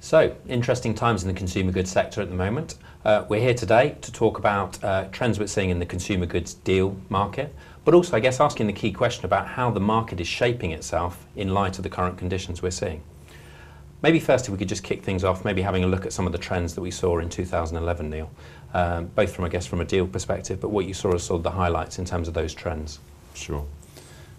[0.00, 2.76] So, interesting times in the consumer goods sector at the moment.
[3.04, 6.54] Uh, we're here today to talk about uh, trends we're seeing in the consumer goods
[6.54, 7.52] deal market,
[7.84, 11.26] but also, I guess, asking the key question about how the market is shaping itself
[11.34, 13.02] in light of the current conditions we're seeing.
[14.00, 16.26] Maybe first, if we could just kick things off, maybe having a look at some
[16.26, 18.30] of the trends that we saw in 2011, Neil,
[18.74, 21.38] um, both from, I guess, from a deal perspective, but what you saw as sort
[21.38, 23.00] of the highlights in terms of those trends.
[23.34, 23.66] Sure.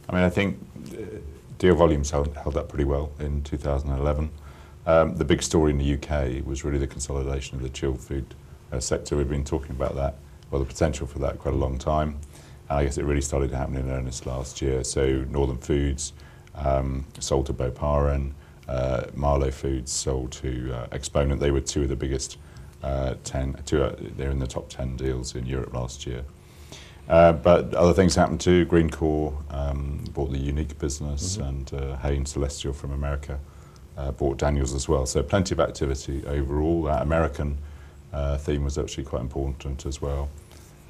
[0.07, 0.57] I mean, I think
[0.93, 1.17] uh,
[1.57, 4.29] deal volumes held, held up pretty well in 2011.
[4.89, 8.33] Um, the big story in the UK was really the consolidation of the chilled food
[8.71, 9.15] uh, sector.
[9.15, 10.15] We've been talking about that,
[10.49, 12.17] well, the potential for that quite a long time.
[12.69, 14.83] And I guess it really started to happen in earnest last year.
[14.83, 16.13] So Northern Foods
[16.55, 18.31] um, sold to Boparan,
[18.67, 21.39] uh, Marlow Foods sold to uh, Exponent.
[21.39, 22.39] They were two of the biggest
[22.81, 26.25] uh, 10, two, uh, they're in the top 10 deals in Europe last year.
[27.07, 28.65] Uh, but other things happened too.
[28.65, 31.47] Greencore um, bought the Uniq business mm-hmm.
[31.47, 33.39] and uh, Hain Celestial from America
[33.99, 35.05] uh, bought Daniels as well.
[35.05, 36.83] So plenty of activity overall.
[36.83, 37.57] That American
[38.13, 40.29] uh, theme was actually quite important as well.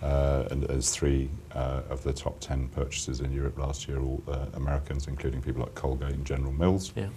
[0.01, 4.23] Uh, and as three uh, of the top 10 purchases in Europe last year, all
[4.29, 6.93] uh, Americans, including people like Colgate and General Mills.
[6.95, 7.09] Yeah.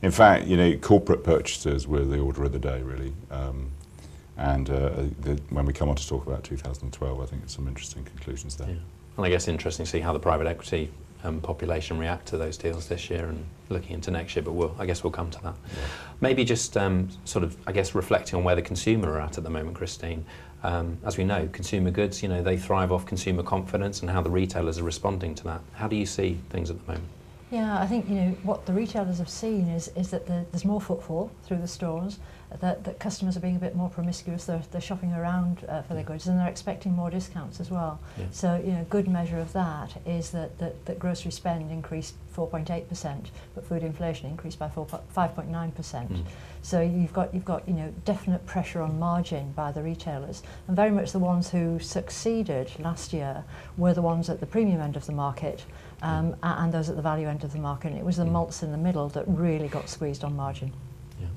[0.00, 3.12] In fact, you know, corporate purchases were the order of the day, really.
[3.30, 3.70] Um,
[4.38, 4.90] and uh,
[5.20, 8.56] the, when we come on to talk about 2012, I think there's some interesting conclusions
[8.56, 8.68] there.
[8.68, 8.76] Yeah.
[9.16, 10.90] And I guess interesting to see how the private equity
[11.24, 14.74] um, population react to those deals this year and looking into next year, but we'll,
[14.78, 15.54] I guess we'll come to that.
[15.66, 15.82] Yeah.
[16.20, 19.44] Maybe just um, sort of, I guess, reflecting on where the consumer are at at
[19.44, 20.24] the moment, Christine.
[20.62, 24.22] Um, as we know, consumer goods, you know, they thrive off consumer confidence and how
[24.22, 25.60] the retailers are responding to that.
[25.74, 27.08] How do you see things at the moment?
[27.52, 30.64] Yeah, I think you know what the retailers have seen is is that the, there's
[30.64, 32.18] more footfall through the stores,
[32.60, 34.46] that, that customers are being a bit more promiscuous.
[34.46, 38.00] They're, they're shopping around uh, for their goods and they're expecting more discounts as well.
[38.18, 38.24] Yeah.
[38.30, 43.26] So you know, good measure of that is that that, that grocery spend increased 4.8%,
[43.54, 45.52] but food inflation increased by 5.9%.
[45.52, 46.24] Mm.
[46.62, 50.76] So you've got you've got you know definite pressure on margin by the retailers, and
[50.76, 53.44] very much the ones who succeeded last year
[53.76, 55.64] were the ones at the premium end of the market
[56.02, 57.88] um, and those at the value end of the market.
[57.88, 58.32] And it was the mm.
[58.32, 60.72] malts in the middle that really got squeezed on margin.
[61.20, 61.28] Yeah.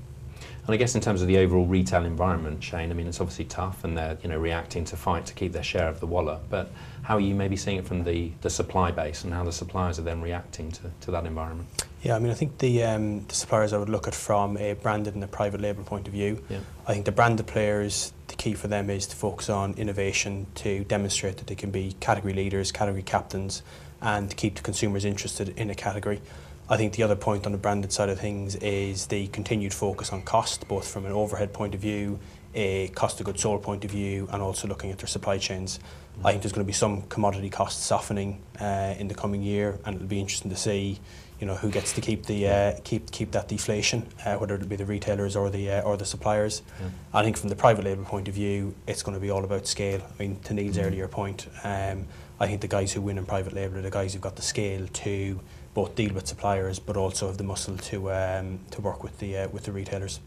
[0.65, 3.45] And I guess in terms of the overall retail environment, Shane, I mean, it's obviously
[3.45, 6.39] tough and they're you know, reacting to fight to keep their share of the wallet.
[6.49, 6.71] But
[7.03, 9.99] how are you maybe seeing it from the, the supply base and how the suppliers
[9.99, 11.85] are then reacting to, to that environment?
[12.01, 14.73] Yeah, I mean, I think the, um, the suppliers I would look at from a
[14.73, 16.43] branded and a private label point of view.
[16.49, 16.59] Yeah.
[16.87, 20.83] I think the branded players, the key for them is to focus on innovation to
[20.83, 23.63] demonstrate that they can be category leaders, category captains,
[24.05, 26.21] and keep the consumers interested in a category.
[26.69, 30.11] I think the other point on the branded side of things is the continued focus
[30.11, 32.19] on cost, both from an overhead point of view,
[32.53, 35.79] a cost of goods sold point of view, and also looking at their supply chains.
[36.19, 36.25] Mm.
[36.25, 39.77] I think there's going to be some commodity cost softening uh, in the coming year,
[39.85, 40.99] and it'll be interesting to see,
[41.39, 44.69] you know, who gets to keep the uh, keep keep that deflation, uh, whether it
[44.69, 46.61] be the retailers or the uh, or the suppliers.
[46.79, 46.89] Yeah.
[47.13, 49.67] I think from the private label point of view, it's going to be all about
[49.67, 50.01] scale.
[50.01, 50.85] I mean, to Neil's mm.
[50.85, 51.47] earlier point.
[51.63, 52.05] Um,
[52.39, 54.41] I think the guys who win in private label are the guys who've got the
[54.41, 55.39] scale to
[55.73, 59.37] both deal with suppliers but also have the muscle to um, to work with the
[59.37, 60.19] uh, with the retailers.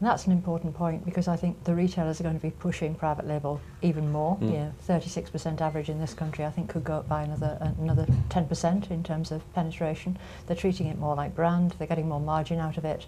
[0.00, 2.94] And that's an important point because I think the retailers are going to be pushing
[2.96, 4.36] private label even more.
[4.38, 4.52] Mm.
[4.52, 8.90] Yeah, 36% average in this country, I think, could go up by another another 10%
[8.90, 10.18] in terms of penetration.
[10.46, 11.76] They're treating it more like brand.
[11.78, 13.06] They're getting more margin out of it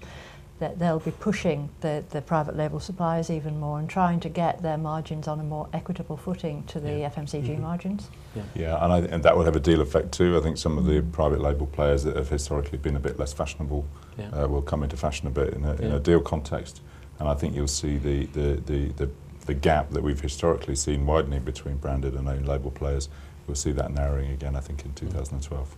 [0.59, 4.63] that they'll be pushing the, the private label suppliers even more and trying to get
[4.63, 7.11] their margins on a more equitable footing to the yeah.
[7.11, 7.63] FMCG mm-hmm.
[7.63, 8.09] margins.
[8.35, 10.37] Yeah, yeah and, I, and that will have a deal effect too.
[10.37, 13.33] I think some of the private label players that have historically been a bit less
[13.35, 13.87] fashionable
[14.19, 14.31] yeah.
[14.31, 16.81] uh, will come into fashion a bit in a, in a deal context.
[17.19, 19.11] And I think you'll see the, the, the, the,
[19.45, 23.09] the gap that we've historically seen widening between branded and own label players.
[23.47, 25.77] We'll see that narrowing again, I think, in 2012.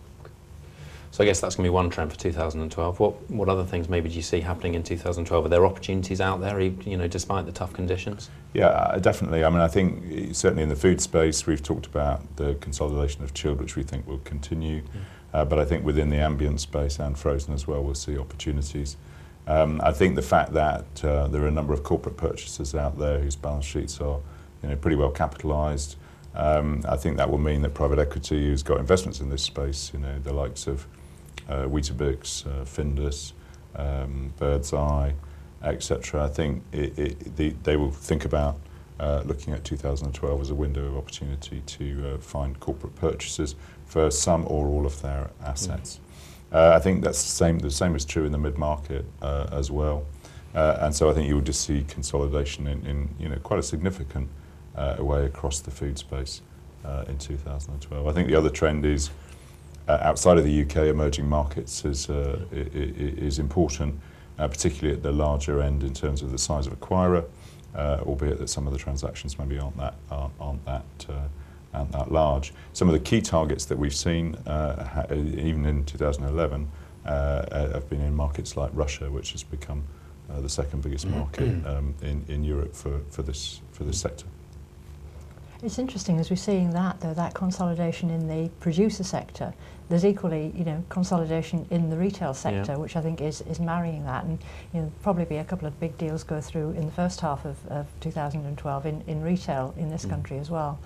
[1.11, 2.99] So I guess that's going to be one trend for 2012.
[2.99, 5.45] What what other things maybe do you see happening in 2012?
[5.45, 8.29] Are there opportunities out there, you know, despite the tough conditions?
[8.53, 9.43] Yeah, uh, definitely.
[9.43, 13.33] I mean, I think certainly in the food space, we've talked about the consolidation of
[13.33, 14.83] chilled, which we think will continue.
[14.93, 15.01] Yeah.
[15.31, 18.97] Uh, but I think within the ambient space and frozen as well, we'll see opportunities.
[19.47, 22.99] Um, I think the fact that uh, there are a number of corporate purchasers out
[22.99, 24.19] there whose balance sheets are,
[24.61, 25.95] you know, pretty well capitalised.
[26.35, 29.91] Um, I think that will mean that private equity who's got investments in this space,
[29.93, 30.85] you know, the likes of
[31.49, 33.33] uh, Weetabix, uh, Findus,
[33.75, 35.13] um, Bird's Eye,
[35.63, 36.23] etc.
[36.23, 38.57] I think it, it, the, they will think about
[38.99, 43.55] uh, looking at 2012 as a window of opportunity to uh, find corporate purchases
[43.85, 45.99] for some or all of their assets.
[46.51, 46.55] Mm.
[46.55, 47.59] Uh, I think that's the same.
[47.59, 50.05] The same is true in the mid-market uh, as well,
[50.55, 53.59] uh, and so I think you will just see consolidation in, in you know quite
[53.59, 54.29] a significant
[54.75, 56.41] uh, way across the food space
[56.83, 58.07] uh, in 2012.
[58.07, 59.11] I think the other trend is
[59.89, 63.99] outside of the UK, emerging markets is, uh, is important.
[64.39, 67.25] uh, particularly at the larger end in terms of the size of acquirer,
[67.75, 71.27] uh, albeit that some of the transactions maybe aren't that aren't, that uh,
[71.73, 72.53] aren't that large.
[72.73, 76.71] Some of the key targets that we've seen, uh, even in 2011,
[77.05, 79.83] uh, uh, have been in markets like Russia, which has become
[80.31, 84.25] uh, the second biggest market um, in, in Europe for, for this for this sector.
[85.61, 89.53] It's interesting as we're seeing that though that consolidation in the producer sector.
[89.89, 92.77] There's equally, you know, consolidation in the retail sector, Yeah.
[92.77, 94.37] which I think is, is marrying that, and
[94.71, 97.43] you know, probably be a couple of big deals go through in the first half
[97.43, 100.09] of, of 2012 in, in retail in this Mm.
[100.11, 100.77] country as well.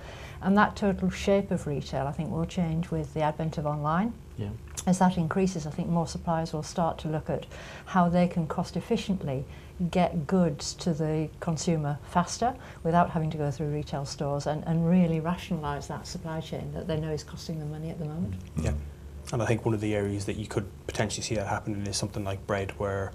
[0.42, 4.14] And that total shape of retail, I think, will change with the advent of online.
[4.38, 4.50] Yeah.
[4.88, 7.46] As that increases, I think more suppliers will start to look at
[7.88, 9.44] how they can cost efficiently
[9.92, 14.88] get goods to the consumer faster without having to go through retail stores and, and
[14.88, 18.36] really rationalise that supply chain that they know is costing them money at the moment.
[18.56, 18.74] Yeah.
[19.32, 21.98] And I think one of the areas that you could potentially see that happening is
[21.98, 23.12] something like bread, where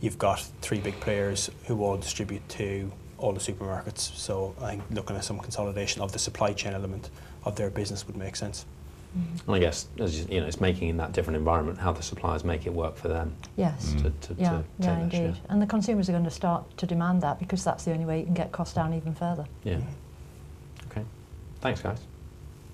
[0.00, 3.98] you've got three big players who all distribute to all the supermarkets.
[4.16, 7.10] So I think looking at some consolidation of the supply chain element
[7.44, 8.64] of their business would make sense.
[9.14, 12.02] And I guess, as you, you know, it's making in that different environment how the
[12.02, 13.94] suppliers make it work for them Yes.
[13.94, 14.02] Mm.
[14.02, 15.16] to, to, Yeah, to yeah, indeed.
[15.16, 15.34] share.
[15.48, 18.18] And the consumers are going to start to demand that because that's the only way
[18.20, 19.46] you can get costs down even further.
[19.64, 19.80] Yeah.
[20.90, 21.02] Okay.
[21.60, 22.00] Thanks, guys.